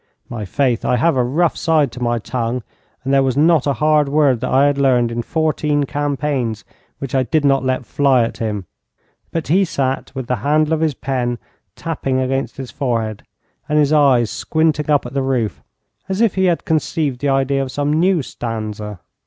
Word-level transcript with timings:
My 0.29 0.45
faith, 0.45 0.83
I 0.83 0.95
have 0.95 1.15
a 1.15 1.23
rough 1.23 1.55
side 1.55 1.91
to 1.91 2.01
my 2.01 2.17
tongue, 2.17 2.63
and 3.03 3.13
there 3.13 3.21
was 3.21 3.37
not 3.37 3.67
a 3.67 3.73
hard 3.73 4.09
word 4.09 4.39
that 4.39 4.49
I 4.49 4.65
had 4.65 4.79
learned 4.79 5.11
in 5.11 5.21
fourteen 5.21 5.83
campaigns 5.83 6.65
which 6.97 7.13
I 7.13 7.21
did 7.21 7.45
not 7.45 7.63
let 7.63 7.85
fly 7.85 8.23
at 8.23 8.37
him; 8.39 8.65
but 9.29 9.49
he 9.49 9.63
sat 9.63 10.11
with 10.15 10.25
the 10.25 10.37
handle 10.37 10.73
of 10.73 10.79
his 10.79 10.95
pen 10.95 11.37
tapping 11.75 12.19
against 12.19 12.57
his 12.57 12.71
forehead 12.71 13.21
and 13.69 13.77
his 13.77 13.93
eyes 13.93 14.31
squinting 14.31 14.89
up 14.89 15.05
at 15.05 15.13
the 15.13 15.21
roof 15.21 15.61
as 16.09 16.19
if 16.19 16.33
he 16.33 16.45
had 16.45 16.65
conceived 16.65 17.19
the 17.19 17.29
idea 17.29 17.61
of 17.61 17.71
some 17.71 17.93
new 17.93 18.23
stanza. 18.23 19.01